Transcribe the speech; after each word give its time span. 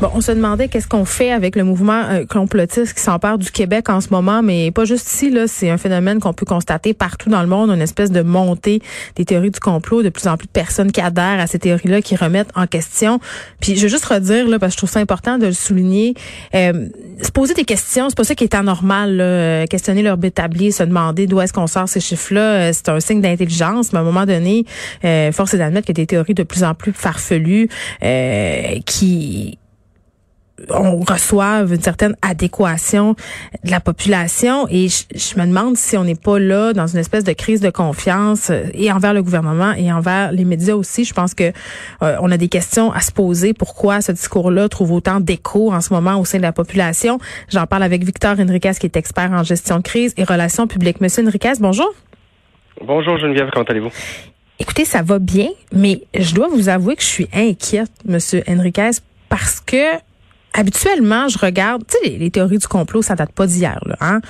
Bon, 0.00 0.10
on 0.14 0.22
se 0.22 0.32
demandait 0.32 0.68
qu'est-ce 0.68 0.88
qu'on 0.88 1.04
fait 1.04 1.30
avec 1.30 1.56
le 1.56 1.62
mouvement 1.62 2.02
euh, 2.08 2.24
complotiste 2.24 2.94
qui 2.94 3.02
s'empare 3.02 3.36
du 3.36 3.50
Québec 3.50 3.90
en 3.90 4.00
ce 4.00 4.08
moment, 4.08 4.40
mais 4.42 4.70
pas 4.70 4.86
juste 4.86 5.12
ici. 5.12 5.28
Là, 5.28 5.46
c'est 5.46 5.68
un 5.68 5.76
phénomène 5.76 6.20
qu'on 6.20 6.32
peut 6.32 6.46
constater 6.46 6.94
partout 6.94 7.28
dans 7.28 7.42
le 7.42 7.46
monde, 7.46 7.68
une 7.68 7.82
espèce 7.82 8.10
de 8.10 8.22
montée 8.22 8.80
des 9.16 9.26
théories 9.26 9.50
du 9.50 9.60
complot, 9.60 10.02
de 10.02 10.08
plus 10.08 10.26
en 10.26 10.38
plus 10.38 10.46
de 10.46 10.52
personnes 10.52 10.90
qui 10.90 11.02
adhèrent 11.02 11.38
à 11.38 11.46
ces 11.46 11.58
théories-là, 11.58 12.00
qui 12.00 12.16
remettent 12.16 12.48
en 12.54 12.66
question. 12.66 13.20
Puis, 13.60 13.76
je 13.76 13.82
veux 13.82 13.88
juste 13.88 14.06
redire 14.06 14.48
là, 14.48 14.58
parce 14.58 14.70
que 14.70 14.76
je 14.76 14.78
trouve 14.78 14.90
ça 14.90 15.00
important 15.00 15.36
de 15.36 15.44
le 15.44 15.52
souligner, 15.52 16.14
euh, 16.54 16.88
se 17.22 17.30
poser 17.30 17.52
des 17.52 17.64
questions, 17.64 18.08
c'est 18.08 18.16
pas 18.16 18.24
ça 18.24 18.34
qui 18.34 18.44
est 18.44 18.54
anormal. 18.54 19.16
Là, 19.16 19.24
euh, 19.24 19.66
questionner 19.66 20.02
leur 20.02 20.16
établi, 20.24 20.72
se 20.72 20.82
demander 20.82 21.26
d'où 21.26 21.42
est-ce 21.42 21.52
qu'on 21.52 21.66
sort 21.66 21.90
ces 21.90 22.00
chiffres-là, 22.00 22.40
euh, 22.40 22.70
c'est 22.72 22.88
un 22.88 23.00
signe 23.00 23.20
d'intelligence. 23.20 23.92
Mais 23.92 23.98
à 23.98 24.02
un 24.02 24.04
moment 24.04 24.24
donné, 24.24 24.64
euh, 25.04 25.30
force 25.32 25.52
est 25.52 25.58
d'admettre 25.58 25.90
a 25.90 25.92
des 25.92 26.06
théories 26.06 26.32
de 26.32 26.42
plus 26.42 26.64
en 26.64 26.74
plus 26.74 26.92
farfelues 26.94 27.68
qui 28.86 29.58
on 30.68 31.00
reçoive 31.00 31.72
une 31.72 31.80
certaine 31.80 32.16
adéquation 32.22 33.14
de 33.64 33.70
la 33.70 33.80
population 33.80 34.66
et 34.68 34.88
je, 34.88 35.40
me 35.40 35.46
demande 35.46 35.76
si 35.76 35.96
on 35.96 36.04
n'est 36.04 36.14
pas 36.14 36.38
là 36.38 36.72
dans 36.72 36.86
une 36.86 36.98
espèce 36.98 37.24
de 37.24 37.32
crise 37.32 37.60
de 37.60 37.70
confiance 37.70 38.50
euh, 38.50 38.64
et 38.74 38.92
envers 38.92 39.14
le 39.14 39.22
gouvernement 39.22 39.72
et 39.72 39.92
envers 39.92 40.32
les 40.32 40.44
médias 40.44 40.74
aussi. 40.74 41.04
Je 41.04 41.14
pense 41.14 41.34
que 41.34 41.52
euh, 42.02 42.16
on 42.20 42.30
a 42.30 42.36
des 42.36 42.48
questions 42.48 42.92
à 42.92 43.00
se 43.00 43.12
poser. 43.12 43.54
Pourquoi 43.54 44.00
ce 44.00 44.12
discours-là 44.12 44.68
trouve 44.68 44.92
autant 44.92 45.20
d'écho 45.20 45.72
en 45.72 45.80
ce 45.80 45.92
moment 45.92 46.18
au 46.20 46.24
sein 46.24 46.38
de 46.38 46.42
la 46.42 46.52
population? 46.52 47.18
J'en 47.48 47.66
parle 47.66 47.82
avec 47.82 48.04
Victor 48.04 48.38
Enriquez 48.38 48.72
qui 48.78 48.86
est 48.86 48.96
expert 48.96 49.30
en 49.32 49.42
gestion 49.42 49.78
de 49.78 49.82
crise 49.82 50.14
et 50.16 50.24
relations 50.24 50.66
publiques. 50.66 51.00
Monsieur 51.00 51.26
Enriquez, 51.26 51.52
bonjour. 51.60 51.92
Bonjour 52.82 53.18
Geneviève, 53.18 53.50
comment 53.52 53.64
allez-vous? 53.66 53.90
Écoutez, 54.58 54.84
ça 54.84 55.02
va 55.02 55.18
bien, 55.18 55.48
mais 55.72 56.02
je 56.14 56.34
dois 56.34 56.48
vous 56.48 56.68
avouer 56.68 56.94
que 56.94 57.02
je 57.02 57.08
suis 57.08 57.28
inquiète, 57.34 57.90
Monsieur 58.04 58.42
Enriquez, 58.46 58.90
parce 59.30 59.60
que 59.60 59.96
habituellement, 60.54 61.28
je 61.28 61.38
regarde, 61.38 61.84
tu 61.86 61.96
sais, 62.02 62.16
les, 62.16 62.30
théories 62.30 62.58
du 62.58 62.66
complot, 62.68 63.02
ça 63.02 63.14
date 63.14 63.32
pas 63.32 63.46
d'hier, 63.46 63.80
là, 63.86 63.96
hein? 64.00 64.20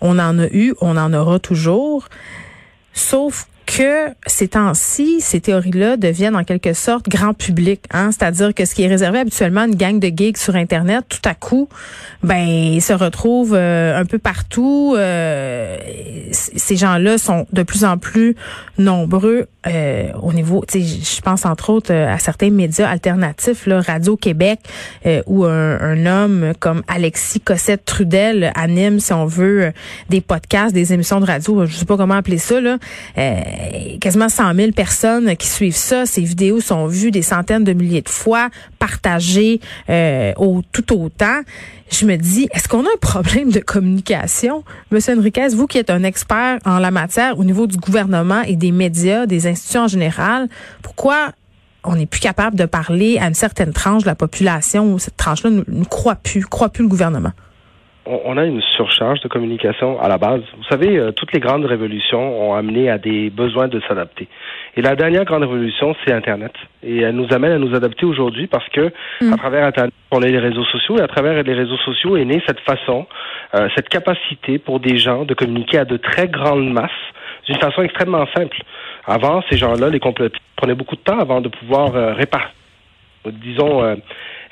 On 0.00 0.18
en 0.18 0.38
a 0.38 0.46
eu, 0.46 0.74
on 0.80 0.96
en 0.96 1.12
aura 1.12 1.38
toujours. 1.38 2.08
Sauf 2.92 3.48
que 3.68 4.08
ces 4.26 4.48
temps-ci, 4.48 5.20
ces 5.20 5.40
théories-là 5.40 5.98
deviennent 5.98 6.36
en 6.36 6.44
quelque 6.44 6.72
sorte 6.72 7.06
grand 7.06 7.34
public. 7.34 7.82
Hein? 7.92 8.10
C'est-à-dire 8.12 8.54
que 8.54 8.64
ce 8.64 8.74
qui 8.74 8.82
est 8.82 8.88
réservé 8.88 9.18
habituellement 9.18 9.60
à 9.60 9.66
une 9.66 9.74
gang 9.74 10.00
de 10.00 10.08
geeks 10.08 10.38
sur 10.38 10.56
Internet, 10.56 11.04
tout 11.08 11.28
à 11.28 11.34
coup, 11.34 11.68
ben, 12.22 12.80
se 12.80 12.94
retrouve 12.94 13.54
euh, 13.54 14.00
un 14.00 14.06
peu 14.06 14.18
partout. 14.18 14.94
Euh, 14.96 15.76
ces 16.32 16.76
gens-là 16.76 17.18
sont 17.18 17.46
de 17.52 17.62
plus 17.62 17.84
en 17.84 17.98
plus 17.98 18.36
nombreux 18.78 19.46
euh, 19.66 20.12
au 20.22 20.32
niveau, 20.32 20.64
je 20.72 21.20
pense 21.20 21.44
entre 21.44 21.70
autres 21.70 21.92
à 21.92 22.18
certains 22.18 22.50
médias 22.50 22.88
alternatifs, 22.88 23.66
là, 23.66 23.82
Radio-Québec, 23.82 24.60
où 25.26 25.44
un, 25.44 25.80
un, 25.80 26.06
homme 26.06 26.52
comme 26.58 26.82
Alexis 26.88 27.40
Cossette 27.40 27.84
Trudel 27.84 28.50
anime, 28.54 28.98
si 29.00 29.12
on 29.12 29.26
veut, 29.26 29.72
des 30.08 30.22
podcasts, 30.22 30.72
des 30.72 30.94
émissions 30.94 31.20
de 31.20 31.26
radio, 31.26 31.66
je 31.66 31.74
sais 31.74 31.84
pas 31.84 31.98
comment 31.98 32.14
appeler 32.14 32.38
ça, 32.38 32.60
là 32.60 32.78
quasiment 34.00 34.28
100 34.28 34.54
000 34.54 34.72
personnes 34.72 35.36
qui 35.36 35.46
suivent 35.46 35.76
ça. 35.76 36.06
Ces 36.06 36.22
vidéos 36.22 36.60
sont 36.60 36.86
vues 36.86 37.10
des 37.10 37.22
centaines 37.22 37.64
de 37.64 37.72
milliers 37.72 38.02
de 38.02 38.08
fois, 38.08 38.48
partagées 38.78 39.60
euh, 39.88 40.32
au, 40.36 40.62
tout 40.72 40.92
autant. 40.98 41.40
Je 41.90 42.06
me 42.06 42.16
dis, 42.16 42.48
est-ce 42.52 42.68
qu'on 42.68 42.84
a 42.84 42.88
un 42.88 42.98
problème 43.00 43.50
de 43.50 43.60
communication? 43.60 44.62
Monsieur 44.90 45.16
Enriquez, 45.18 45.48
vous 45.48 45.66
qui 45.66 45.78
êtes 45.78 45.90
un 45.90 46.02
expert 46.02 46.58
en 46.64 46.78
la 46.78 46.90
matière 46.90 47.38
au 47.38 47.44
niveau 47.44 47.66
du 47.66 47.76
gouvernement 47.76 48.42
et 48.42 48.56
des 48.56 48.72
médias, 48.72 49.26
des 49.26 49.46
institutions 49.46 49.82
en 49.82 49.88
général, 49.88 50.48
pourquoi 50.82 51.32
on 51.84 51.96
n'est 51.96 52.06
plus 52.06 52.20
capable 52.20 52.56
de 52.56 52.66
parler 52.66 53.18
à 53.18 53.28
une 53.28 53.34
certaine 53.34 53.72
tranche 53.72 54.02
de 54.02 54.08
la 54.08 54.14
population 54.14 54.92
où 54.92 54.98
cette 54.98 55.16
tranche-là 55.16 55.50
ne 55.50 55.84
croit 55.84 56.16
plus, 56.16 56.44
croit 56.44 56.68
plus 56.68 56.82
le 56.82 56.88
gouvernement? 56.88 57.32
On 58.08 58.36
a 58.36 58.44
une 58.44 58.62
surcharge 58.62 59.20
de 59.20 59.28
communication 59.28 60.00
à 60.00 60.08
la 60.08 60.18
base. 60.18 60.42
Vous 60.56 60.64
savez, 60.64 60.98
euh, 60.98 61.12
toutes 61.12 61.32
les 61.32 61.40
grandes 61.40 61.64
révolutions 61.64 62.50
ont 62.50 62.54
amené 62.54 62.88
à 62.88 62.98
des 62.98 63.30
besoins 63.30 63.68
de 63.68 63.80
s'adapter. 63.86 64.28
Et 64.76 64.82
la 64.82 64.96
dernière 64.96 65.24
grande 65.24 65.42
révolution, 65.42 65.94
c'est 66.04 66.12
Internet. 66.12 66.52
Et 66.82 66.98
elle 66.98 67.14
nous 67.14 67.32
amène 67.32 67.52
à 67.52 67.58
nous 67.58 67.74
adapter 67.74 68.06
aujourd'hui 68.06 68.46
parce 68.46 68.68
que 68.70 68.92
mm. 69.20 69.32
à 69.32 69.36
travers 69.36 69.66
Internet, 69.66 69.92
on 70.10 70.22
a 70.22 70.26
les 70.26 70.38
réseaux 70.38 70.64
sociaux 70.64 70.98
et 70.98 71.02
à 71.02 71.08
travers 71.08 71.42
les 71.42 71.54
réseaux 71.54 71.76
sociaux 71.78 72.16
est 72.16 72.24
née 72.24 72.42
cette 72.46 72.60
façon, 72.60 73.06
euh, 73.54 73.68
cette 73.76 73.88
capacité 73.88 74.58
pour 74.58 74.80
des 74.80 74.96
gens 74.96 75.24
de 75.24 75.34
communiquer 75.34 75.78
à 75.78 75.84
de 75.84 75.96
très 75.96 76.28
grandes 76.28 76.70
masses 76.70 76.90
d'une 77.46 77.58
façon 77.58 77.82
extrêmement 77.82 78.26
simple. 78.36 78.58
Avant, 79.06 79.42
ces 79.50 79.56
gens-là, 79.56 79.90
les 79.90 80.00
complotistes, 80.00 80.42
prenaient 80.56 80.74
beaucoup 80.74 80.96
de 80.96 81.00
temps 81.00 81.18
avant 81.18 81.40
de 81.40 81.48
pouvoir 81.48 81.94
euh, 81.94 82.12
répartir, 82.12 82.50
disons, 83.26 83.82
euh, 83.82 83.96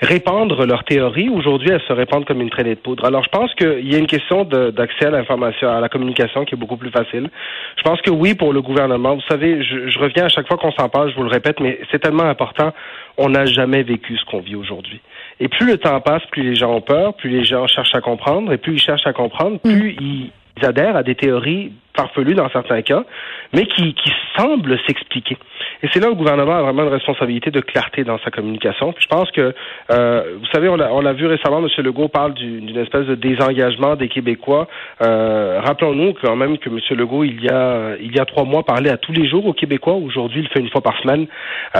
répandre 0.01 0.67
leurs 0.67 0.85
théories. 0.85 1.29
Aujourd'hui, 1.29 1.71
elles 1.71 1.83
se 1.87 1.93
répandent 1.93 2.25
comme 2.25 2.41
une 2.41 2.51
traînée 2.51 2.75
de 2.75 2.81
poudre. 2.81 3.05
Alors, 3.05 3.23
je 3.23 3.29
pense 3.29 3.55
qu'il 3.55 3.91
y 3.91 3.95
a 3.95 3.99
une 3.99 4.07
question 4.07 4.45
d'accès 4.45 5.07
à 5.07 5.11
l'information, 5.11 5.71
à 5.71 5.81
la 5.81 5.89
communication 5.89 6.45
qui 6.45 6.55
est 6.55 6.59
beaucoup 6.59 6.77
plus 6.77 6.91
facile. 6.91 7.31
Je 7.77 7.83
pense 7.83 8.01
que 8.03 8.11
oui, 8.11 8.35
pour 8.35 8.53
le 8.53 8.63
gouvernement, 8.63 9.15
vous 9.15 9.27
savez, 9.29 9.63
je, 9.63 9.89
je 9.89 9.99
reviens 9.99 10.25
à 10.25 10.29
chaque 10.29 10.47
fois 10.47 10.57
qu'on 10.59 10.73
s'en 10.73 10.89
parle, 10.89 11.11
je 11.11 11.17
vous 11.17 11.23
le 11.23 11.31
répète, 11.31 11.61
mais 11.61 11.81
c'est 11.91 12.01
tellement 12.01 12.25
important. 12.25 12.73
On 13.17 13.31
n'a 13.31 13.47
jamais 13.47 13.83
vécu 13.83 14.17
ce 14.17 14.25
qu'on 14.27 14.41
vit 14.41 14.57
aujourd'hui. 14.57 15.01
Et 15.41 15.49
plus 15.49 15.67
le 15.67 15.79
temps 15.79 16.01
passe, 16.01 16.23
plus 16.31 16.43
les 16.43 16.55
gens 16.55 16.75
ont 16.75 16.81
peur, 16.81 17.15
plus 17.15 17.31
les 17.31 17.45
gens 17.45 17.67
cherchent 17.67 17.95
à 17.95 18.01
comprendre, 18.01 18.53
et 18.53 18.59
plus 18.59 18.75
ils 18.75 18.81
cherchent 18.81 19.07
à 19.07 19.13
comprendre, 19.13 19.59
plus 19.61 19.95
mm. 19.95 20.31
ils 20.59 20.65
adhèrent 20.65 20.97
à 20.97 21.03
des 21.03 21.15
théories 21.15 21.73
farfelues 21.97 22.35
dans 22.35 22.49
certains 22.51 22.83
cas, 22.83 23.05
mais 23.53 23.67
qui, 23.67 23.95
qui 23.95 24.13
semblent 24.37 24.79
s'expliquer. 24.87 25.37
Et 25.83 25.89
c'est 25.93 26.01
là 26.01 26.09
où 26.09 26.11
le 26.11 26.17
gouvernement 26.17 26.57
a 26.57 26.63
vraiment 26.63 26.85
une 26.85 26.93
responsabilité 26.93 27.51
de 27.51 27.61
clarté 27.61 28.05
dans 28.05 28.19
sa 28.19 28.31
communication. 28.31 28.93
Puis 28.93 29.05
je 29.05 29.09
pense 29.09 29.31
que, 29.31 29.55
euh, 29.91 30.37
vous 30.39 30.47
savez, 30.53 30.69
on 30.69 30.77
l'a 30.77 31.13
vu 31.13 31.27
récemment, 31.27 31.59
M. 31.59 31.69
Legault 31.79 32.09
parle 32.09 32.35
d'une 32.35 32.77
espèce 32.79 33.07
de 33.07 33.15
désengagement 33.15 33.97
des 33.97 34.09
Québécois. 34.09 34.69
Euh, 35.03 35.61
Rappelons-nous 35.65 36.15
quand 36.23 36.37
même 36.37 36.59
que 36.59 36.69
M. 36.69 36.79
Legault, 36.91 37.25
il 37.25 37.43
y 37.43 37.49
a 37.49 37.97
il 38.01 38.15
y 38.15 38.21
a 38.21 38.25
trois 38.25 38.45
mois, 38.45 38.63
parlait 38.63 38.91
à 38.91 38.97
tous 38.97 39.13
les 39.13 39.29
jours 39.29 39.47
aux 39.47 39.53
Québécois. 39.53 39.95
Aujourd'hui, 39.95 40.41
il 40.41 40.45
le 40.45 40.49
fait 40.49 40.61
une 40.61 40.71
fois 40.71 40.81
par 40.81 40.99
semaine 41.01 41.27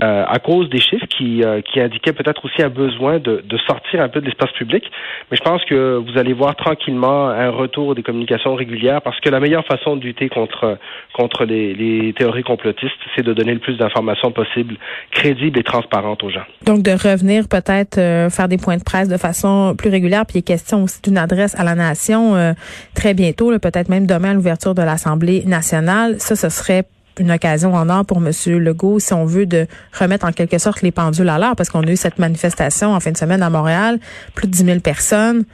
euh, 0.03 0.25
à 0.27 0.39
cause 0.39 0.69
des 0.69 0.81
chiffres 0.81 1.07
qui, 1.07 1.43
euh, 1.43 1.61
qui 1.61 1.81
indiquaient 1.81 2.13
peut-être 2.13 2.45
aussi 2.45 2.63
un 2.63 2.69
besoin 2.69 3.19
de, 3.19 3.43
de 3.45 3.59
sortir 3.59 4.01
un 4.01 4.09
peu 4.09 4.21
de 4.21 4.27
l'espace 4.27 4.53
public. 4.53 4.85
Mais 5.31 5.37
je 5.37 5.43
pense 5.43 5.65
que 5.65 5.97
vous 5.97 6.19
allez 6.19 6.33
voir 6.33 6.55
tranquillement 6.57 7.29
un 7.29 7.51
retour 7.51 7.95
des 7.95 8.03
communications 8.03 8.55
régulières 8.55 9.03
parce 9.03 9.19
que 9.21 9.31
la 9.31 9.41
meilleure 9.41 9.65
façon 9.67 9.97
de 9.97 10.06
contre 10.29 11.45
les 11.45 12.15
théories 12.17 12.43
complotistes, 12.43 12.93
c'est 13.15 13.23
de 13.23 13.33
donner 13.33 13.55
le 13.55 13.61
plus 13.61 13.77
d'informations 13.77 14.33
possible, 14.33 14.77
crédibles 15.11 15.59
et 15.59 15.63
transparentes 15.63 16.23
aux 16.23 16.31
gens. 16.31 16.45
Donc, 16.65 16.83
de 16.83 16.93
revenir 16.93 17.49
peut-être 17.49 17.99
euh, 17.99 18.31
faire 18.31 18.49
des 18.49 18.59
points 18.59 18.77
de 18.77 18.85
presse 18.85 19.09
de 19.09 19.17
façon 19.17 19.75
plus 19.77 19.91
régulière, 19.91 20.25
puis 20.27 20.37
il 20.37 20.39
est 20.41 20.43
question 20.43 20.85
aussi 20.85 21.01
d'une 21.03 21.19
adresse 21.19 21.55
à 21.59 21.65
la 21.65 21.75
nation 21.75 22.37
euh, 22.37 22.53
très 22.95 23.15
bientôt, 23.15 23.57
peut-être 23.59 23.89
même 23.89 24.07
demain 24.07 24.31
à 24.31 24.35
l'ouverture 24.35 24.75
de 24.75 24.83
l'Assemblée 24.83 25.45
nationale. 25.47 26.17
Ça, 26.19 26.37
ce 26.37 26.49
serait 26.49 26.85
une 27.19 27.31
occasion 27.31 27.75
en 27.75 27.89
or 27.89 28.05
pour 28.05 28.19
M. 28.19 28.31
Legault, 28.59 28.99
si 28.99 29.15
on 29.15 29.25
veut, 29.25 29.47
de 29.47 29.67
remettre 29.99 30.27
en 30.27 30.33
quelque 30.33 30.59
sorte 30.59 30.83
les 30.83 30.93
pendules 30.93 31.29
à 31.29 31.39
l'heure, 31.39 31.57
parce 31.57 31.71
qu'on 31.71 31.83
a 31.83 31.91
eu 31.91 31.97
cette 31.97 32.19
manifestation 32.19 32.93
en 32.93 33.01
fin 33.01 33.13
de 33.13 33.17
semaine 33.17 33.43
à 33.43 33.51
Montréal, 33.51 33.99
plus 34.35 34.47
de 34.47 34.53
10 34.53 34.65
000 34.65 34.81
personnes. 34.81 35.45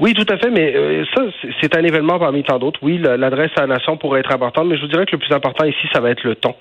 Oui, 0.00 0.12
tout 0.12 0.26
à 0.28 0.36
fait, 0.38 0.50
mais 0.50 0.74
euh, 0.74 1.04
ça, 1.14 1.22
c'est 1.60 1.76
un 1.76 1.84
événement 1.84 2.18
parmi 2.18 2.42
tant 2.42 2.58
d'autres. 2.58 2.80
Oui, 2.82 2.98
l'adresse 2.98 3.52
à 3.56 3.60
la 3.60 3.74
nation 3.74 3.96
pourrait 3.96 4.20
être 4.20 4.32
importante, 4.32 4.66
mais 4.66 4.76
je 4.76 4.80
vous 4.80 4.88
dirais 4.88 5.06
que 5.06 5.12
le 5.12 5.18
plus 5.18 5.32
important 5.32 5.64
ici, 5.64 5.86
ça 5.92 6.00
va 6.00 6.10
être 6.10 6.24
le 6.24 6.34
ton. 6.34 6.56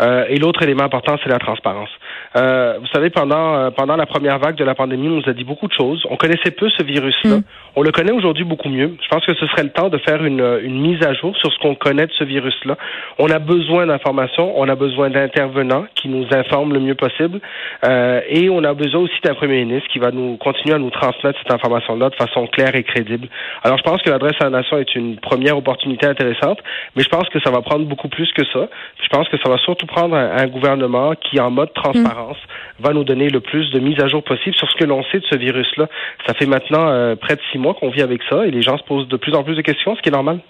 Euh, 0.00 0.24
et 0.28 0.36
l'autre 0.38 0.62
élément 0.62 0.84
important, 0.84 1.16
c'est 1.24 1.28
la 1.28 1.40
transparence. 1.40 1.88
Euh, 2.36 2.78
vous 2.80 2.86
savez, 2.88 3.10
pendant 3.10 3.72
pendant 3.72 3.96
la 3.96 4.06
première 4.06 4.38
vague 4.38 4.54
de 4.54 4.62
la 4.62 4.76
pandémie, 4.76 5.08
on 5.08 5.16
nous 5.16 5.28
a 5.28 5.32
dit 5.32 5.42
beaucoup 5.42 5.66
de 5.66 5.72
choses. 5.72 6.04
On 6.10 6.16
connaissait 6.16 6.52
peu 6.52 6.68
ce 6.68 6.84
virus-là. 6.84 7.38
Mm. 7.38 7.42
On 7.74 7.82
le 7.82 7.90
connaît 7.90 8.12
aujourd'hui 8.12 8.44
beaucoup 8.44 8.68
mieux. 8.68 8.96
Je 9.02 9.08
pense 9.08 9.26
que 9.26 9.34
ce 9.34 9.46
serait 9.48 9.64
le 9.64 9.70
temps 9.70 9.88
de 9.88 9.98
faire 9.98 10.24
une, 10.24 10.60
une 10.62 10.80
mise 10.80 11.02
à 11.04 11.12
jour 11.12 11.36
sur 11.38 11.52
ce 11.52 11.58
qu'on 11.58 11.74
connaît 11.74 12.06
de 12.06 12.12
ce 12.12 12.22
virus-là. 12.22 12.76
On 13.18 13.28
a 13.30 13.40
besoin 13.40 13.86
d'informations, 13.86 14.58
on 14.58 14.68
a 14.68 14.76
besoin 14.76 15.10
d'intervenants 15.10 15.86
qui 15.96 16.08
nous 16.08 16.26
informent 16.30 16.72
le 16.72 16.80
mieux 16.80 16.94
possible, 16.94 17.40
et 17.82 18.48
on 18.48 18.62
a 18.64 18.74
besoin 18.74 19.02
aussi 19.02 19.20
d'un 19.24 19.34
premier 19.34 19.64
ministre 19.64 19.88
qui 19.88 19.98
va 19.98 20.10
nous 20.10 20.36
continuer 20.36 20.74
à 20.74 20.78
nous 20.78 20.90
transmettre 20.90 21.38
cette 21.38 21.52
information-là 21.52 22.10
de 22.10 22.14
façon 22.14 22.46
claire 22.46 22.75
crédible. 22.82 23.28
Alors, 23.62 23.78
je 23.78 23.82
pense 23.82 24.02
que 24.02 24.10
l'adresse 24.10 24.36
à 24.40 24.44
la 24.44 24.50
nation 24.50 24.78
est 24.78 24.94
une 24.94 25.16
première 25.18 25.56
opportunité 25.56 26.06
intéressante, 26.06 26.58
mais 26.94 27.02
je 27.02 27.08
pense 27.08 27.28
que 27.28 27.40
ça 27.40 27.50
va 27.50 27.62
prendre 27.62 27.86
beaucoup 27.86 28.08
plus 28.08 28.32
que 28.32 28.44
ça. 28.44 28.68
Je 29.02 29.08
pense 29.08 29.28
que 29.28 29.36
ça 29.38 29.48
va 29.48 29.58
surtout 29.58 29.86
prendre 29.86 30.16
un, 30.16 30.46
gouvernement 30.46 31.14
qui, 31.14 31.40
en 31.40 31.50
mode 31.50 31.72
transparence, 31.74 32.38
va 32.78 32.92
nous 32.92 33.04
donner 33.04 33.28
le 33.28 33.40
plus 33.40 33.70
de 33.70 33.80
mise 33.80 34.00
à 34.00 34.08
jour 34.08 34.22
possible 34.22 34.54
sur 34.54 34.70
ce 34.70 34.76
que 34.76 34.84
l'on 34.84 35.02
sait 35.04 35.18
de 35.18 35.26
ce 35.30 35.36
virus-là. 35.36 35.88
Ça 36.26 36.34
fait 36.34 36.46
maintenant 36.46 36.88
euh, 36.88 37.16
près 37.16 37.36
de 37.36 37.40
six 37.50 37.58
mois 37.58 37.74
qu'on 37.74 37.90
vit 37.90 38.02
avec 38.02 38.22
ça 38.30 38.46
et 38.46 38.50
les 38.50 38.62
gens 38.62 38.78
se 38.78 38.84
posent 38.84 39.08
de 39.08 39.16
plus 39.16 39.34
en 39.34 39.42
plus 39.42 39.56
de 39.56 39.62
questions, 39.62 39.96
ce 39.96 40.02
qui 40.02 40.08
est 40.08 40.12
normal. 40.12 40.40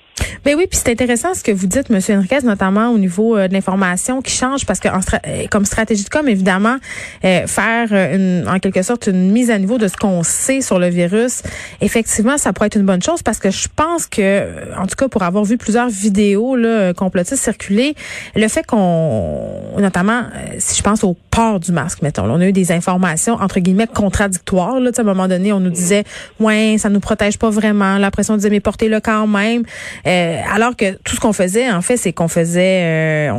Ben 0.44 0.54
oui, 0.56 0.66
puis 0.70 0.78
c'est 0.82 0.90
intéressant 0.90 1.34
ce 1.34 1.42
que 1.42 1.52
vous 1.52 1.66
dites, 1.66 1.90
Monsieur 1.90 2.16
Henriquez, 2.16 2.40
notamment 2.44 2.90
au 2.90 2.98
niveau 2.98 3.36
euh, 3.36 3.48
de 3.48 3.52
l'information 3.52 4.22
qui 4.22 4.32
change, 4.32 4.64
parce 4.64 4.80
que 4.80 4.88
euh, 4.88 5.46
comme 5.50 5.64
stratégie 5.64 6.04
de 6.04 6.08
com, 6.08 6.26
évidemment, 6.28 6.76
euh, 7.24 7.46
faire 7.46 7.92
une, 7.92 8.48
en 8.48 8.58
quelque 8.58 8.82
sorte 8.82 9.08
une 9.08 9.32
mise 9.32 9.50
à 9.50 9.58
niveau 9.58 9.76
de 9.76 9.88
ce 9.88 9.96
qu'on 9.96 10.22
sait 10.22 10.60
sur 10.60 10.78
le 10.78 10.88
virus, 10.88 11.42
effectivement, 11.80 12.38
ça 12.38 12.52
pourrait 12.52 12.68
être 12.68 12.76
une 12.76 12.86
bonne 12.86 13.02
chose, 13.02 13.22
parce 13.22 13.38
que 13.38 13.50
je 13.50 13.68
pense 13.74 14.06
que, 14.06 14.46
en 14.78 14.86
tout 14.86 14.96
cas, 14.96 15.08
pour 15.08 15.22
avoir 15.22 15.44
vu 15.44 15.58
plusieurs 15.58 15.88
vidéos 15.88 16.56
là, 16.56 16.94
complotistes 16.94 17.42
circuler, 17.42 17.94
le 18.34 18.48
fait 18.48 18.64
qu'on, 18.64 19.50
notamment, 19.78 20.22
si 20.58 20.76
je 20.76 20.82
pense 20.82 21.04
au 21.04 21.16
port 21.30 21.60
du 21.60 21.72
masque, 21.72 22.02
mettons, 22.02 22.24
on 22.24 22.40
a 22.40 22.46
eu 22.46 22.52
des 22.52 22.72
informations 22.72 23.34
entre 23.34 23.60
guillemets 23.60 23.86
contradictoires. 23.86 24.80
Là, 24.80 24.90
à 24.96 25.00
un 25.00 25.04
moment 25.04 25.28
donné, 25.28 25.52
on 25.52 25.60
nous 25.60 25.70
disait, 25.70 26.04
ouais, 26.40 26.76
ça 26.78 26.88
nous 26.88 27.00
protège 27.00 27.38
pas 27.38 27.50
vraiment. 27.50 27.98
La 27.98 28.10
pression 28.10 28.36
disait, 28.36 28.50
mais 28.50 28.60
portez-le 28.60 29.00
quand 29.00 29.26
même. 29.26 29.64
Euh, 30.06 30.40
alors 30.52 30.76
que 30.76 30.96
tout 31.02 31.16
ce 31.16 31.20
qu'on 31.20 31.32
faisait, 31.32 31.70
en 31.70 31.82
fait, 31.82 31.96
c'est 31.96 32.12
qu'on 32.12 32.28
faisait, 32.28 33.28
euh, 33.28 33.32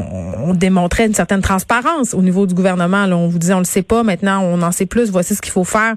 on, 0.44 0.54
démontrait 0.54 1.06
une 1.06 1.14
certaine 1.14 1.42
transparence 1.42 2.14
au 2.14 2.22
niveau 2.22 2.46
du 2.46 2.54
gouvernement. 2.54 3.06
Là, 3.06 3.16
on 3.16 3.28
vous 3.28 3.40
disait, 3.40 3.54
on 3.54 3.60
le 3.60 3.64
sait 3.64 3.84
pas, 3.84 4.04
maintenant 4.04 4.42
on 4.44 4.62
en 4.62 4.72
sait 4.72 4.86
plus, 4.86 5.12
voici 5.12 5.36
ce 5.36 5.42
qu'il 5.42 5.52
faut 5.52 5.64
faire. 5.64 5.96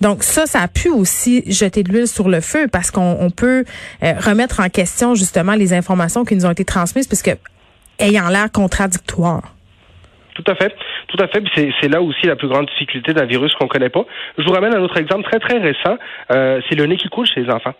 Donc 0.00 0.22
ça, 0.22 0.46
ça 0.46 0.60
a 0.60 0.68
pu 0.68 0.88
aussi 0.88 1.42
jeter 1.50 1.82
de 1.82 1.90
l'huile 1.90 2.06
sur 2.06 2.28
le 2.28 2.40
feu 2.40 2.68
parce 2.70 2.90
qu'on 2.90 3.30
peut 3.34 3.64
euh, 4.02 4.12
remettre 4.20 4.60
en 4.60 4.68
question 4.68 5.14
justement 5.14 5.54
les 5.54 5.72
informations 5.72 6.24
qui 6.24 6.36
nous 6.36 6.46
ont 6.46 6.50
été 6.50 6.64
transmises 6.64 7.08
puisque 7.08 7.34
ayant 7.98 8.28
l'air 8.28 8.52
contradictoires. 8.52 9.54
Tout 10.34 10.44
à 10.48 10.54
fait. 10.56 10.74
Tout 11.08 11.22
à 11.22 11.28
fait. 11.28 11.42
C'est 11.80 11.88
là 11.88 12.02
aussi 12.02 12.26
la 12.26 12.36
plus 12.36 12.48
grande 12.48 12.66
difficulté 12.66 13.14
d'un 13.14 13.24
virus 13.24 13.54
qu'on 13.54 13.68
connaît 13.68 13.88
pas. 13.88 14.04
Je 14.36 14.44
vous 14.44 14.52
ramène 14.52 14.74
un 14.74 14.82
autre 14.82 14.96
exemple 14.96 15.22
très 15.22 15.38
très 15.38 15.58
récent. 15.58 15.96
Euh, 16.32 16.60
c'est 16.68 16.74
le 16.74 16.86
nez 16.86 16.96
qui 16.96 17.08
coule 17.08 17.26
chez 17.26 17.40
les 17.40 17.50
enfants. 17.50 17.74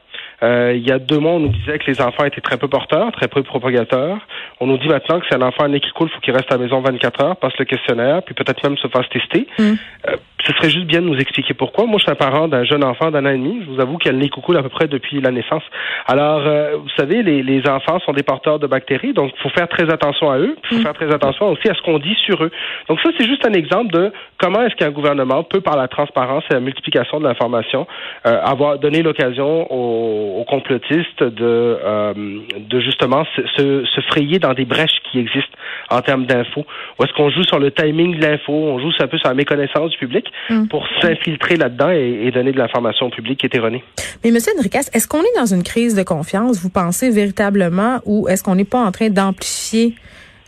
Euh, 0.45 0.75
il 0.77 0.87
y 0.87 0.93
a 0.93 0.99
deux 0.99 1.19
mois, 1.19 1.33
on 1.33 1.41
nous 1.41 1.49
disait 1.49 1.79
que 1.79 1.91
les 1.91 2.01
enfants 2.03 2.25
étaient 2.25 2.41
très 2.41 2.59
peu 2.59 2.69
porteurs, 2.69 3.11
très 3.13 3.29
peu 3.29 3.43
propagateurs. 3.43 4.19
On 4.61 4.67
nous 4.67 4.77
dit 4.79 4.89
maintenant 4.89 5.19
que 5.19 5.27
c'est 5.29 5.37
un 5.37 5.43
enfant 5.43 5.69
nez 5.69 5.81
qui 5.81 5.91
coule, 5.91 6.11
faut 6.11 6.21
qu'il 6.21 6.35
reste 6.35 6.53
à 6.53 6.57
la 6.57 6.63
maison 6.63 6.81
24 6.81 7.25
heures, 7.25 7.37
passe 7.37 7.57
le 7.59 7.65
questionnaire, 7.65 8.23
puis 8.23 8.35
peut-être 8.35 8.63
même 8.63 8.77
se 8.77 8.89
fasse 8.89 9.09
tester. 9.09 9.47
Mm. 9.59 9.63
Euh, 10.09 10.17
ce 10.47 10.53
serait 10.53 10.69
juste 10.69 10.87
bien 10.87 11.01
de 11.01 11.07
nous 11.07 11.17
expliquer 11.17 11.55
pourquoi. 11.55 11.87
Moi, 11.87 11.97
je 11.99 12.03
suis 12.03 12.13
un 12.13 12.17
parent 12.17 12.49
d'un 12.49 12.65
jeune 12.65 12.85
enfant 12.85 13.11
d'un 13.11 13.25
an 13.25 13.31
et 13.31 13.39
demi. 13.39 13.63
Je 13.65 13.71
vous 13.71 13.81
avoue 13.81 13.97
qu'il 13.97 14.11
a 14.11 14.13
le 14.13 14.19
nez 14.19 14.29
qui 14.29 14.41
coule 14.43 14.59
à 14.59 14.63
peu 14.63 14.69
près 14.69 14.89
depuis 14.89 15.21
la 15.23 15.31
naissance. 15.31 15.63
Alors, 16.07 16.43
euh, 16.47 16.77
vous 16.77 16.91
savez, 16.99 17.23
les, 17.23 17.43
les, 17.43 17.67
enfants 17.67 17.99
sont 18.01 18.13
des 18.13 18.23
porteurs 18.23 18.59
de 18.59 18.67
bactéries, 18.67 19.15
donc 19.15 19.33
il 19.35 19.41
faut 19.41 19.49
faire 19.49 19.69
très 19.69 19.91
attention 19.91 20.31
à 20.31 20.39
eux. 20.39 20.57
Il 20.65 20.69
faut 20.69 20.81
mm. 20.81 20.83
faire 20.83 20.93
très 20.93 21.15
attention 21.15 21.49
aussi 21.49 21.69
à 21.71 21.75
ce 21.75 21.81
qu'on 21.81 21.99
dit 21.99 22.15
sur 22.27 22.45
eux. 22.45 22.51
Donc 22.89 23.01
ça, 23.01 23.09
c'est 23.19 23.27
juste 23.27 23.47
un 23.47 23.55
exemple 23.55 23.91
de 23.93 24.13
comment 24.39 24.61
est-ce 24.63 24.75
qu'un 24.75 24.91
gouvernement 24.91 25.45
peut, 25.45 25.63
par 25.63 25.79
la 25.79 25.89
transparence 25.89 26.45
et 26.51 26.55
la 26.55 26.61
multiplication 26.61 27.21
de 27.21 27.25
l'information, 27.25 27.87
avoir 28.25 28.79
donné 28.79 29.03
l'occasion 29.03 29.73
aux 29.73 30.34
aux, 30.35 30.45
complotistes 30.45 31.23
de, 31.23 31.35
euh, 31.41 32.15
de 32.59 32.81
justement 32.81 33.25
se, 33.37 33.85
se, 33.85 34.01
frayer 34.09 34.39
dans 34.39 34.55
des 34.55 34.65
brèches 34.65 35.01
qui 35.11 35.19
existent 35.19 35.57
en 35.91 36.01
termes 36.03 36.27
d'infos. 36.27 36.67
Ou 36.99 37.05
est-ce 37.05 37.13
qu'on 37.13 37.31
joue 37.31 37.45
sur 37.45 37.59
le 37.59 37.71
timing 37.71 38.19
de 38.19 38.27
l'info, 38.27 38.53
on 38.53 38.79
joue 38.79 38.91
un 38.99 39.07
peu 39.07 39.19
sur 39.19 39.29
la 39.29 39.35
méconnaissance 39.35 39.91
du 39.91 39.99
public 39.99 40.27
mm. 40.51 40.67
pour 40.69 40.87
s'infiltrer 41.01 41.57
là-dedans 41.57 41.91
et, 41.91 42.31
donner 42.31 42.53
de 42.53 42.59
l'information 42.59 43.07
au 43.07 43.11
public 43.11 43.39
qui 43.39 43.47
est 43.47 43.55
erronée. 43.55 43.85
Mais 44.25 44.31
Monsieur 44.31 44.53
Enriquez, 44.59 44.81
est-ce 44.93 45.07
qu'on 45.07 45.21
est 45.21 45.37
dans 45.37 45.47
une 45.47 45.63
crise 45.63 45.95
de 45.95 46.03
confiance, 46.03 46.61
vous 46.61 46.71
pensez 46.71 47.11
véritablement, 47.11 48.01
ou 48.05 48.29
est-ce 48.29 48.43
qu'on 48.43 48.55
n'est 48.55 48.65
pas 48.65 48.83
en 48.85 48.91
train 48.91 49.09
d'amplifier 49.09 49.95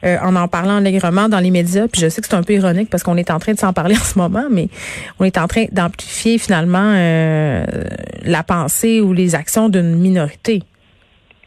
euh, 0.04 0.16
en 0.22 0.36
en 0.36 0.48
parlant 0.48 0.76
allègrement 0.76 1.28
dans 1.28 1.38
les 1.38 1.50
médias? 1.50 1.86
Puis 1.88 2.00
je 2.00 2.08
sais 2.08 2.20
que 2.20 2.26
c'est 2.28 2.36
un 2.36 2.42
peu 2.42 2.54
ironique 2.54 2.90
parce 2.90 3.02
qu'on 3.02 3.16
est 3.16 3.30
en 3.30 3.38
train 3.38 3.52
de 3.52 3.58
s'en 3.58 3.72
parler 3.72 3.94
en 4.00 4.04
ce 4.04 4.18
moment, 4.18 4.46
mais 4.50 4.68
on 5.18 5.24
est 5.24 5.38
en 5.38 5.46
train 5.46 5.66
d'amplifier 5.72 6.38
finalement 6.38 6.92
euh, 6.94 7.64
la 8.26 8.42
pensée 8.42 9.00
ou 9.00 9.12
les 9.12 9.34
actions 9.34 9.68
d'une 9.68 9.96
minorité? 9.96 10.62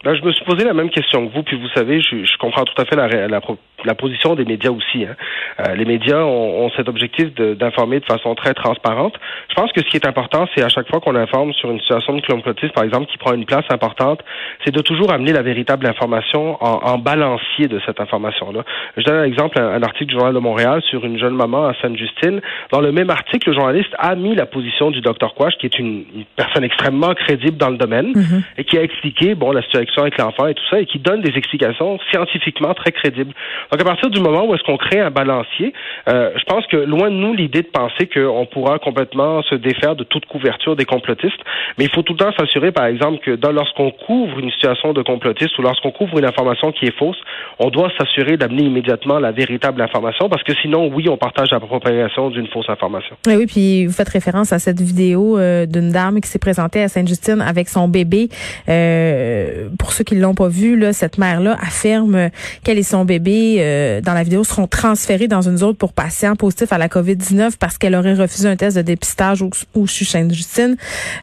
Ben, 0.02 0.14
je 0.14 0.22
me 0.22 0.32
suis 0.32 0.44
posé 0.44 0.64
la 0.64 0.72
même 0.72 0.90
question 0.90 1.28
que 1.28 1.34
vous, 1.34 1.42
puis 1.42 1.60
vous 1.60 1.68
savez, 1.74 2.00
je, 2.00 2.38
comprends 2.38 2.64
tout 2.64 2.80
à 2.80 2.86
fait 2.86 2.96
la, 2.96 3.28
la, 3.28 3.40
la 3.84 3.94
position 3.94 4.34
des 4.34 4.44
médias 4.44 4.70
aussi. 4.70 5.04
Hein. 5.04 5.16
Euh, 5.60 5.74
les 5.74 5.84
médias 5.84 6.22
ont, 6.22 6.64
ont 6.64 6.70
cet 6.76 6.88
objectif 6.88 7.34
d'informer 7.34 8.00
de, 8.00 8.04
façon 8.04 8.34
très 8.34 8.54
transparente. 8.54 9.14
Je 9.48 9.54
pense 9.54 9.72
que 9.72 9.80
ce 9.80 9.86
qui 9.86 9.96
est 9.96 10.06
important, 10.06 10.46
c'est 10.54 10.62
à 10.62 10.68
chaque 10.68 10.88
fois 10.88 11.00
qu'on 11.00 11.14
informe 11.14 11.52
sur 11.54 11.70
une 11.70 11.80
situation 11.80 12.14
de 12.14 12.20
complotisme, 12.22 12.72
par 12.72 12.84
exemple, 12.84 13.06
qui 13.06 13.18
prend 13.18 13.32
une 13.34 13.44
place 13.44 13.64
importante, 13.70 14.20
c'est 14.64 14.74
de 14.74 14.80
toujours 14.80 15.12
amener 15.12 15.32
la 15.32 15.42
véritable 15.42 15.86
information 15.86 16.62
en, 16.62 16.92
en 16.92 16.98
balancier 16.98 17.68
de 17.68 17.80
cette 17.86 18.00
information-là. 18.00 18.64
Je 18.96 19.02
donne 19.02 19.16
un 19.16 19.24
exemple, 19.24 19.60
un, 19.60 19.82
article 19.82 20.06
du 20.06 20.14
Journal 20.14 20.34
de 20.34 20.38
Montréal 20.38 20.82
sur 20.88 21.04
une 21.04 21.18
jeune 21.18 21.34
maman 21.34 21.66
à 21.66 21.74
Sainte-Justine. 21.80 22.40
Dans 22.70 22.80
le 22.80 22.92
même 22.92 23.10
article, 23.10 23.50
le 23.50 23.54
journaliste 23.54 23.94
a 23.98 24.14
mis 24.14 24.34
la 24.34 24.46
position 24.46 24.90
du 24.90 25.00
docteur 25.00 25.34
Quash, 25.34 25.56
qui 25.58 25.66
est 25.66 25.78
une, 25.78 26.04
personne 26.36 26.64
extrêmement 26.64 27.14
crédible 27.14 27.56
dans 27.56 27.70
le 27.70 27.76
domaine, 27.76 28.12
mm-hmm. 28.12 28.42
et 28.58 28.64
qui 28.64 28.78
a 28.78 28.82
expliqué, 28.82 29.34
bon, 29.34 29.52
la 29.52 29.62
situation 29.62 30.02
avec 30.02 30.18
l'enfant 30.18 30.46
et 30.46 30.54
tout 30.54 30.62
ça, 30.70 30.80
et 30.80 30.86
qui 30.86 30.98
donne 30.98 31.20
des 31.22 31.36
explications 31.36 31.98
scientifiquement 32.10 32.74
très 32.74 32.92
crédibles. 32.92 33.32
Donc, 33.70 33.80
à 33.80 33.84
partir 33.84 34.10
du 34.10 34.20
moment 34.20 34.46
où 34.46 34.54
est-ce 34.54 34.62
qu'on 34.64 34.76
crée 34.76 35.00
un 35.00 35.10
balancier, 35.10 35.72
euh, 36.08 36.30
je 36.36 36.44
pense 36.44 36.66
que 36.66 36.76
loin 36.76 37.10
de 37.10 37.16
nous 37.16 37.34
l'idée 37.34 37.62
de 37.62 37.68
penser 37.68 38.06
qu'on 38.06 38.46
pourra 38.46 38.78
complètement 38.78 39.42
se 39.42 39.54
défaire 39.54 39.96
de 39.96 40.04
toute 40.04 40.26
couverture 40.26 40.76
des 40.76 40.84
complotistes, 40.84 41.40
mais 41.78 41.84
il 41.84 41.90
faut 41.90 42.02
tout 42.02 42.14
le 42.14 42.18
temps 42.18 42.32
s'assurer, 42.38 42.72
par 42.72 42.86
exemple, 42.86 43.18
que 43.18 43.38
lorsqu'on 43.50 43.90
couvre 43.90 44.38
une 44.38 44.50
situation 44.50 44.92
de 44.92 45.02
complotiste 45.02 45.58
ou 45.58 45.62
lorsqu'on 45.62 45.90
couvre 45.90 46.18
une 46.18 46.24
information 46.24 46.72
qui 46.72 46.86
est 46.86 46.96
fausse, 46.98 47.18
on 47.58 47.70
doit 47.70 47.90
s'assurer 47.98 48.36
d'amener 48.36 48.64
immédiatement 48.64 49.18
la 49.18 49.32
véritable 49.32 49.80
information, 49.82 50.28
parce 50.28 50.42
que 50.42 50.52
sinon, 50.60 50.90
oui, 50.92 51.08
on 51.08 51.16
partage 51.16 51.50
la 51.50 51.60
propagation 51.60 52.30
d'une 52.30 52.46
fausse 52.48 52.68
information. 52.68 53.16
Oui, 53.26 53.34
oui, 53.36 53.46
puis 53.46 53.86
vous 53.86 53.92
faites 53.92 54.08
référence 54.08 54.52
à 54.52 54.58
cette 54.58 54.80
vidéo 54.80 55.38
euh, 55.38 55.66
d'une 55.66 55.90
dame 55.90 56.20
qui 56.20 56.28
s'est 56.28 56.38
présentée 56.38 56.82
à 56.82 56.88
Sainte-Justine 56.88 57.40
avec 57.40 57.68
son 57.68 57.88
bébé. 57.88 58.28
Euh, 58.68 59.68
ceux 60.00 60.04
qui 60.04 60.14
l'ont 60.14 60.34
pas 60.34 60.48
vu, 60.48 60.82
cette 60.94 61.18
mère-là 61.18 61.58
affirme 61.60 62.30
qu'elle 62.64 62.78
et 62.78 62.82
son 62.82 63.04
bébé, 63.04 63.56
euh, 63.58 64.00
dans 64.00 64.14
la 64.14 64.22
vidéo, 64.22 64.44
seront 64.44 64.66
transférés 64.66 65.28
dans 65.28 65.42
une 65.42 65.58
zone 65.58 65.74
pour 65.74 65.92
patients 65.92 66.36
positifs 66.36 66.72
à 66.72 66.78
la 66.78 66.88
COVID-19 66.88 67.58
parce 67.60 67.76
qu'elle 67.76 67.94
aurait 67.94 68.14
refusé 68.14 68.48
un 68.48 68.56
test 68.56 68.78
de 68.78 68.82
dépistage 68.82 69.42
au, 69.42 69.50
au 69.74 69.86
Sainte-Justine. 69.86 70.76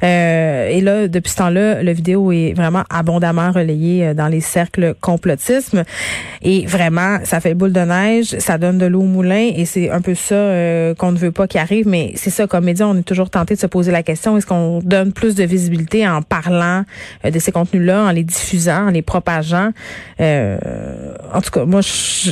Euh, 0.03 0.69
et 0.69 0.81
là, 0.81 1.07
depuis 1.07 1.31
ce 1.31 1.37
temps-là, 1.37 1.81
la 1.81 1.93
vidéo 1.93 2.31
est 2.31 2.53
vraiment 2.53 2.83
abondamment 2.91 3.51
relayée 3.51 4.09
euh, 4.09 4.13
dans 4.13 4.27
les 4.27 4.41
cercles 4.41 4.93
complotisme. 5.01 5.83
Et 6.43 6.67
vraiment, 6.67 7.17
ça 7.23 7.39
fait 7.39 7.55
boule 7.55 7.73
de 7.73 7.79
neige, 7.79 8.37
ça 8.37 8.59
donne 8.59 8.77
de 8.77 8.85
l'eau 8.85 9.01
au 9.01 9.05
moulin 9.05 9.49
et 9.55 9.65
c'est 9.65 9.89
un 9.89 10.01
peu 10.01 10.13
ça 10.13 10.35
qu'on 10.99 11.11
ne 11.11 11.17
veut 11.17 11.31
pas 11.31 11.47
qu'il 11.47 11.59
arrive. 11.59 11.87
Mais 11.87 12.11
c'est 12.13 12.29
ça, 12.29 12.45
comme 12.45 12.65
média, 12.65 12.87
on 12.87 12.95
est 12.95 13.01
toujours 13.01 13.31
tenté 13.31 13.55
de 13.55 13.59
se 13.59 13.65
poser 13.65 13.91
la 13.91 14.03
question, 14.03 14.37
est-ce 14.37 14.45
qu'on 14.45 14.81
donne 14.83 15.13
plus 15.13 15.33
de 15.33 15.43
visibilité 15.43 16.07
en 16.07 16.21
parlant 16.21 16.83
de 17.23 17.39
ces 17.39 17.51
contenus-là, 17.51 18.03
en 18.03 18.11
les 18.11 18.23
diffusant? 18.23 18.66
En 18.69 18.89
les 18.89 19.01
propageant. 19.01 19.71
Euh, 20.19 20.57
en 21.33 21.41
tout 21.41 21.51
cas, 21.51 21.65
moi, 21.65 21.81
je, 21.81 22.31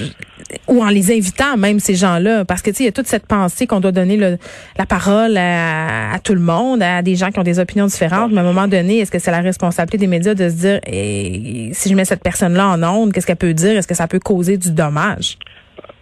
ou 0.67 0.83
en 0.83 0.89
les 0.89 1.11
invitant 1.11 1.57
même 1.57 1.79
ces 1.79 1.95
gens-là, 1.95 2.45
parce 2.45 2.61
que 2.61 2.69
tu 2.69 2.77
sais, 2.77 2.83
il 2.83 2.87
y 2.87 2.89
a 2.89 2.91
toute 2.91 3.07
cette 3.07 3.25
pensée 3.25 3.67
qu'on 3.67 3.79
doit 3.79 3.91
donner 3.91 4.17
la 4.17 4.85
parole 4.85 5.37
à, 5.37 6.17
tout 6.23 6.33
le 6.33 6.41
monde, 6.41 6.81
à 6.81 7.01
des 7.01 7.15
gens 7.15 7.31
qui 7.31 7.39
ont 7.39 7.43
des 7.43 7.59
opinions 7.59 7.87
différentes. 7.87 8.31
Mais 8.31 8.39
à 8.39 8.41
un 8.41 8.45
moment 8.45 8.67
donné, 8.67 8.99
est-ce 8.99 9.11
que 9.11 9.19
c'est 9.19 9.31
la 9.31 9.41
responsabilité 9.41 9.97
des 9.97 10.07
médias 10.07 10.33
de 10.33 10.49
se 10.49 10.55
dire, 10.55 10.79
eh, 10.85 11.71
si 11.73 11.89
je 11.89 11.95
mets 11.95 12.05
cette 12.05 12.23
personne-là 12.23 12.67
en 12.67 12.83
onde, 12.83 13.13
qu'est-ce 13.13 13.25
qu'elle 13.25 13.35
peut 13.35 13.53
dire? 13.53 13.77
Est-ce 13.77 13.87
que 13.87 13.95
ça 13.95 14.07
peut 14.07 14.19
causer 14.19 14.57
du 14.57 14.71
dommage? 14.71 15.37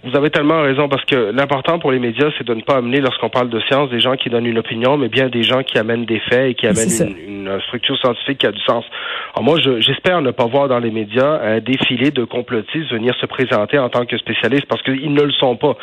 Vous 0.04 0.18
avez 0.18 0.30
tellement 0.30 0.62
raison 0.62 0.90
parce 0.90 1.06
que 1.06 1.32
l'important 1.32 1.80
pour 1.80 1.92
les 1.92 2.00
médias, 2.00 2.30
c'est 2.38 2.46
de 2.46 2.54
ne 2.54 2.62
pas 2.62 2.76
amener, 2.76 3.00
lorsqu'on 3.00 3.30
parle 3.30 3.50
de 3.50 3.60
science, 3.62 3.90
des 3.90 4.02
gens 4.02 4.16
qui 4.16 4.30
donnent 4.30 4.46
une 4.46 4.58
opinion, 4.58 4.98
mais 4.98 5.08
bien 5.08 5.30
des 5.30 5.44
gens 5.44 5.64
qui 5.64 5.78
amènent 5.78 6.06
des 6.06 6.20
faits 6.20 6.52
et 6.52 6.56
qui 6.56 6.68
amènent 6.68 7.16
une, 7.26 7.62
structure 7.68 7.98
scientifique 7.98 8.40
qui 8.40 8.48
a 8.48 8.52
du 8.52 8.62
sens. 8.62 8.84
Alors 9.34 9.44
moi, 9.44 9.60
j'espère 9.80 10.22
ne 10.22 10.32
pas 10.32 10.46
voir 10.46 10.68
dans 10.68 10.80
les 10.80 10.92
médias 10.92 11.40
un 11.42 11.60
défilé 11.60 12.12
de 12.12 12.24
complotistes 12.26 12.92
venir 12.92 13.16
se 13.20 13.26
présenter 13.26 13.78
en 13.80 13.90
tant 13.90 14.06
que 14.06 14.18
spécialistes 14.18 14.66
parce 14.68 14.82
qu'ils 14.82 15.14
ne 15.14 15.22
le 15.22 15.32
sont 15.32 15.56
pas. 15.56 15.76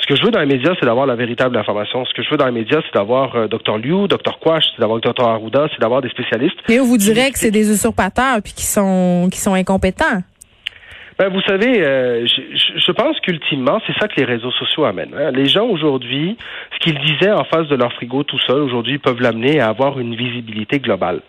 Ce 0.00 0.06
que 0.06 0.16
je 0.16 0.24
veux 0.24 0.30
dans 0.30 0.40
les 0.40 0.46
médias, 0.46 0.72
c'est 0.78 0.86
d'avoir 0.86 1.06
la 1.06 1.14
véritable 1.14 1.56
information. 1.56 2.04
Ce 2.04 2.14
que 2.14 2.22
je 2.22 2.30
veux 2.30 2.36
dans 2.36 2.46
les 2.46 2.52
médias, 2.52 2.80
c'est 2.84 2.94
d'avoir 2.94 3.36
euh, 3.36 3.46
Dr 3.48 3.78
Liu, 3.78 4.08
Dr 4.08 4.38
Quash, 4.40 4.64
c'est 4.74 4.80
d'avoir 4.80 5.00
Dr 5.00 5.26
Arruda, 5.26 5.68
c'est 5.70 5.80
d'avoir 5.80 6.00
des 6.00 6.08
spécialistes. 6.08 6.56
Mais 6.68 6.78
vous 6.78 6.96
direz 6.96 7.30
que 7.30 7.38
c'est 7.38 7.50
des 7.50 7.70
usurpateurs 7.70 8.40
puis 8.42 8.52
qui 8.54 8.64
sont 8.64 9.28
qui 9.30 9.38
sont 9.38 9.54
incompétents. 9.54 10.22
Ben, 11.18 11.28
vous 11.28 11.40
savez, 11.40 11.80
euh, 11.80 12.26
je, 12.26 12.78
je, 12.78 12.92
pense 12.92 13.18
qu'ultimement, 13.20 13.80
c'est 13.86 13.98
ça 13.98 14.06
que 14.06 14.16
les 14.16 14.26
réseaux 14.26 14.50
sociaux 14.50 14.84
amènent. 14.84 15.14
Hein. 15.16 15.30
Les 15.30 15.46
gens 15.46 15.64
aujourd'hui, 15.64 16.36
ce 16.74 16.78
qu'ils 16.78 16.98
disaient 16.98 17.32
en 17.32 17.44
face 17.44 17.68
de 17.68 17.74
leur 17.74 17.90
frigo 17.94 18.22
tout 18.22 18.38
seul, 18.40 18.60
aujourd'hui, 18.60 18.98
peuvent 18.98 19.22
l'amener 19.22 19.58
à 19.58 19.68
avoir 19.68 19.98
une 19.98 20.14
visibilité 20.14 20.78
globale. 20.78 21.22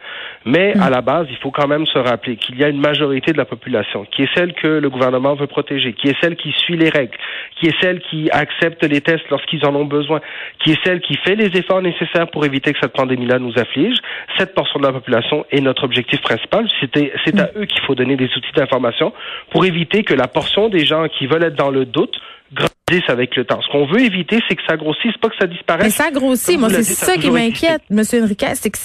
Mais 0.43 0.73
mm. 0.75 0.81
à 0.81 0.89
la 0.89 0.99
base, 0.99 1.27
il 1.29 1.37
faut 1.37 1.51
quand 1.51 1.69
même 1.69 1.85
se 1.85 1.97
rappeler 1.97 2.35
qu'il 2.35 2.57
y 2.57 2.65
a 2.65 2.67
une 2.67 2.81
majorité 2.81 3.31
de 3.31 3.37
la 3.37 3.45
population 3.45 4.05
qui 4.11 4.23
est 4.23 4.29
celle 4.35 4.53
que 4.55 4.67
le 4.67 4.89
gouvernement 4.89 5.35
veut 5.35 5.47
protéger, 5.47 5.93
qui 5.93 6.09
est 6.09 6.17
celle 6.19 6.35
qui 6.35 6.51
suit 6.51 6.75
les 6.75 6.89
règles, 6.89 7.15
qui 7.57 7.67
est 7.67 7.81
celle 7.81 8.01
qui 8.01 8.29
accepte 8.31 8.83
les 8.83 8.99
tests 8.99 9.29
lorsqu'ils 9.29 9.65
en 9.65 9.73
ont 9.73 9.85
besoin, 9.85 10.19
qui 10.59 10.71
est 10.71 10.79
celle 10.83 10.99
qui 10.99 11.15
fait 11.15 11.35
les 11.35 11.57
efforts 11.57 11.81
nécessaires 11.81 12.27
pour 12.27 12.45
éviter 12.45 12.73
que 12.73 12.79
cette 12.81 12.93
pandémie-là 12.93 13.39
nous 13.39 13.53
afflige. 13.57 13.95
Cette 14.37 14.53
portion 14.53 14.81
de 14.81 14.85
la 14.85 14.91
population 14.91 15.45
est 15.49 15.61
notre 15.61 15.85
objectif 15.85 16.19
principal. 16.19 16.67
C'est 16.81 17.39
à 17.39 17.45
mm. 17.45 17.61
eux 17.61 17.65
qu'il 17.65 17.81
faut 17.83 17.95
donner 17.95 18.17
des 18.17 18.25
outils 18.25 18.51
d'information 18.53 19.13
pour 19.51 19.63
éviter 19.63 19.76
que 19.85 20.13
la 20.13 20.27
portion 20.27 20.69
des 20.69 20.85
gens 20.85 21.07
qui 21.07 21.27
veulent 21.27 21.43
être 21.43 21.55
dans 21.55 21.69
le 21.69 21.85
doute 21.85 22.19
grandisse 22.53 23.09
avec 23.09 23.35
le 23.35 23.45
temps. 23.45 23.59
Ce 23.61 23.71
qu'on 23.71 23.85
veut 23.85 24.01
éviter, 24.01 24.39
c'est 24.47 24.55
que 24.55 24.61
ça 24.67 24.77
grossisse, 24.77 25.15
pas 25.21 25.29
que 25.29 25.35
ça 25.39 25.47
disparaisse. 25.47 25.85
Mais 25.85 25.89
ça 25.89 26.11
grossit. 26.11 26.59
Moi, 26.59 26.69
c'est 26.69 26.83
ça, 26.83 27.15
qui 27.17 27.29
m'inquiète, 27.29 27.81
M. 27.91 28.01
Enriquez, 28.23 28.55
c'est 28.55 28.69
que 28.69 28.77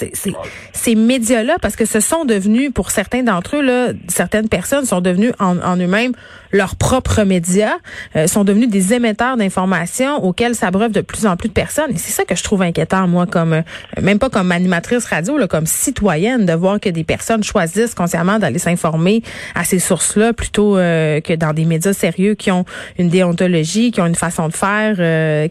ces 0.73 0.95
médias-là, 0.95 1.57
parce 1.61 1.77
que 1.77 1.85
ce 1.85 2.01
sont 2.01 2.25
devenus, 2.25 2.73
pour 2.73 2.91
certains 2.91 3.23
d'entre 3.23 3.57
eux, 3.57 3.63
là, 3.63 3.93
certaines 4.09 4.49
personnes 4.49 4.85
sont 4.85 5.01
devenues 5.01 5.33
en, 5.39 5.59
en 5.59 5.77
eux-mêmes 5.77 6.13
leurs 6.53 6.77
propres 6.77 7.23
médias, 7.23 7.77
euh, 8.15 8.27
sont 8.27 8.45
devenus 8.45 8.69
des 8.69 8.93
émetteurs 8.93 9.37
d'informations 9.37 10.23
auxquels 10.23 10.55
s'abreuvent 10.55 10.93
de 10.93 11.01
plus 11.01 11.27
en 11.27 11.37
plus 11.37 11.49
de 11.49 11.55
personnes. 11.55 11.91
Et 11.93 11.97
c'est 11.97 12.13
ça 12.13 12.25
que 12.25 12.37
je 12.37 12.43
trouve 12.43 12.63
inquiétant, 12.63 13.09
moi, 13.09 13.27
comme 13.27 13.55
euh, 13.55 13.63
même 14.01 14.19
pas 14.19 14.29
comme 14.29 14.53
animatrice 14.53 15.07
radio, 15.07 15.39
là, 15.39 15.49
comme 15.49 15.67
citoyenne, 15.67 16.45
de 16.45 16.53
voir 16.53 16.79
que 16.79 16.91
des 16.91 17.05
personnes 17.05 17.43
choisissent 17.43 17.95
consciemment 17.95 18.39
d'aller 18.39 18.59
s'informer 18.59 19.23
à 19.55 19.65
ces 19.65 19.79
sources-là 19.79 20.33
plutôt 20.35 20.77
euh, 20.77 21.21
que 21.21 21.33
dans 21.33 21.53
des 21.53 21.65
médias 21.65 21.95
sérieux 21.95 22.35
qui 22.35 22.51
ont 22.51 22.65
une 22.99 23.09
déontologie, 23.09 23.52
qui 23.63 24.01
ont 24.01 24.07
une 24.07 24.15
façon 24.15 24.49
de 24.49 24.55
faire, 24.55 24.97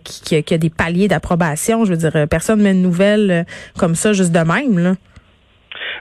qui, 0.03 0.21
qui, 0.21 0.43
qui, 0.43 0.53
a 0.53 0.57
des 0.57 0.69
paliers 0.69 1.07
d'approbation. 1.07 1.85
Je 1.85 1.91
veux 1.91 1.97
dire, 1.97 2.27
personne 2.29 2.59
ne 2.59 2.63
met 2.63 2.71
une 2.71 2.81
nouvelle 2.81 3.45
comme 3.77 3.95
ça 3.95 4.13
juste 4.13 4.31
de 4.31 4.39
même. 4.39 4.95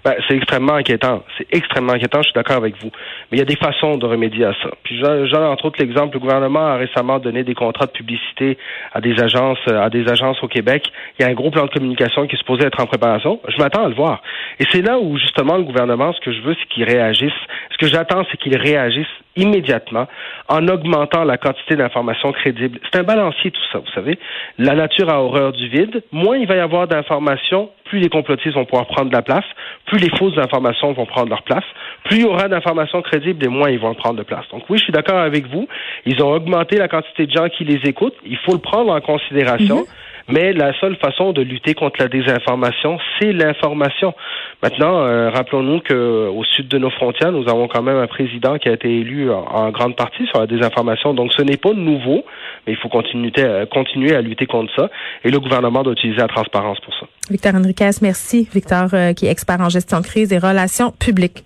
Ben, 0.05 0.15
c'est 0.27 0.35
extrêmement 0.35 0.75
inquiétant. 0.75 1.23
C'est 1.37 1.47
extrêmement 1.53 1.93
inquiétant, 1.93 2.23
je 2.23 2.29
suis 2.29 2.35
d'accord 2.35 2.57
avec 2.57 2.75
vous. 2.83 2.91
Mais 3.31 3.37
il 3.37 3.39
y 3.39 3.43
a 3.43 3.47
des 3.47 3.57
façons 3.57 3.97
de 3.97 4.07
remédier 4.07 4.47
à 4.47 4.55
ça. 4.63 4.71
Puis 4.83 4.99
j'en 4.99 5.45
entre 5.45 5.67
autres 5.67 5.79
l'exemple, 5.79 6.15
le 6.15 6.21
gouvernement 6.21 6.67
a 6.67 6.77
récemment 6.77 7.19
donné 7.19 7.45
des 7.45 7.55
contrats 7.55 7.87
de 7.87 7.91
publicité 7.91 8.57
à 8.93 9.01
des 9.01 9.21
agences, 9.21 9.59
à 9.69 9.91
des 9.91 10.09
agences 10.09 10.43
au 10.43 10.49
Québec. 10.49 10.85
Il 11.19 11.23
y 11.23 11.25
a 11.27 11.29
un 11.29 11.35
gros 11.35 11.51
plan 11.51 11.67
de 11.67 11.71
communication 11.71 12.27
qui 12.27 12.37
est 12.37 12.39
supposé 12.39 12.65
être 12.65 12.81
en 12.81 12.87
préparation. 12.87 13.41
Je 13.49 13.59
m'attends 13.59 13.85
à 13.85 13.89
le 13.89 13.95
voir. 13.95 14.23
Et 14.59 14.65
c'est 14.71 14.83
là 14.83 14.99
où 14.99 15.19
justement 15.19 15.57
le 15.59 15.65
gouvernement, 15.65 16.13
ce 16.13 16.21
que 16.21 16.33
je 16.33 16.41
veux, 16.41 16.55
c'est 16.59 16.69
qu'il 16.69 16.85
réagisse. 16.85 17.33
Ce 17.73 17.77
que 17.77 17.87
j'attends, 17.87 18.25
c'est 18.31 18.39
qu'il 18.39 18.57
réagisse 18.57 19.07
immédiatement 19.37 20.07
en 20.49 20.67
augmentant 20.69 21.25
la 21.25 21.39
quantité 21.39 21.77
d'informations 21.77 22.33
crédibles. 22.33 22.81
C'est 22.85 22.99
un 22.99 23.05
balancier 23.05 23.51
tout 23.51 23.61
ça, 23.73 23.79
vous 23.79 23.91
savez. 23.95 24.19
La 24.59 24.75
nature 24.75 25.09
a 25.09 25.23
horreur 25.23 25.53
du 25.53 25.69
vide. 25.69 26.03
Moins 26.13 26.37
il 26.37 26.47
va 26.47 26.57
y 26.57 26.61
avoir 26.61 26.89
d'informations, 26.89 27.71
plus 27.85 28.01
les 28.01 28.09
complotistes 28.09 28.55
vont 28.55 28.65
pouvoir 28.65 28.87
prendre 28.87 29.11
de 29.11 29.17
la 29.17 29.23
place, 29.23 29.45
plus 29.87 29.99
les 29.99 30.11
fausses 30.17 30.39
informations 30.39 30.93
vont 30.93 31.07
prendre 31.07 31.29
leur 31.29 31.43
place, 31.43 31.65
plus 32.05 32.19
il 32.19 32.23
y 32.23 32.27
aura 32.27 32.49
d'informations 32.49 33.03
crédibles 33.03 33.45
et 33.45 33.49
moins 33.49 33.71
ils 33.71 33.79
vont 33.79 33.95
prendre 33.95 34.17
de 34.17 34.23
place. 34.23 34.45
Donc 34.51 34.65
oui, 34.69 34.79
je 34.79 34.85
suis 34.85 34.93
d'accord 34.93 35.19
avec 35.19 35.47
vous. 35.47 35.69
Ils 36.07 36.23
ont 36.23 36.33
augmenté 36.33 36.77
la 36.77 36.89
quantité 36.89 37.27
de 37.27 37.33
gens 37.33 37.49
qui 37.49 37.65
les 37.65 37.89
écoutent. 37.89 38.17
Il 38.25 38.39
faut 38.39 38.53
le 38.53 38.61
prendre 38.61 38.93
en 38.93 39.01
considération. 39.01 39.83
Mm-hmm. 39.83 40.11
Mais 40.29 40.53
la 40.53 40.73
seule 40.79 40.97
façon 40.97 41.33
de 41.33 41.43
lutter 41.43 41.75
contre 41.75 42.01
la 42.01 42.09
désinformation, 42.09 42.99
c'est 43.19 43.33
l'information. 43.33 44.15
Maintenant, 44.63 45.01
euh, 45.01 45.31
rappelons-nous 45.31 45.81
qu'au 45.81 46.45
sud 46.45 46.69
de 46.69 46.77
nos 46.77 46.91
frontières, 46.91 47.33
nous 47.33 47.49
avons 47.49 47.67
quand 47.67 47.83
même 47.83 47.97
un 47.97 48.07
président 48.07 48.59
qui 48.59 48.69
a 48.69 48.73
été 48.73 48.89
élu 48.89 49.31
en, 49.31 49.71
grande 49.71 49.97
partie 49.97 50.27
sur 50.27 50.39
la 50.39 50.47
désinformation. 50.47 51.15
Donc, 51.15 51.33
ce 51.33 51.41
n'est 51.43 51.57
pas 51.57 51.73
nouveau, 51.73 52.25
mais 52.67 52.75
il 52.75 52.77
faut 52.77 52.91
continuer, 52.91 53.33
euh, 53.39 54.19
à 54.19 54.21
lutter 54.21 54.47
contre 54.47 54.71
ça. 54.77 54.91
Et 55.25 55.31
le 55.31 55.41
gouvernement 55.41 55.83
doit 55.83 55.95
utiliser 55.95 56.21
la 56.21 56.29
transparence 56.29 56.79
pour 56.81 56.93
ça. 56.95 57.07
Victor 57.31 57.55
Henriquez, 57.55 57.91
merci. 58.03 58.49
Victor, 58.53 58.89
euh, 58.93 59.15
qui 59.15 59.27
est 59.27 59.31
expert 59.31 59.61
en 59.61 59.71
gestion 59.71 60.01
de 60.01 60.07
crise 60.07 60.33
et 60.33 60.39
relations 60.39 60.93
publiques. 60.93 61.43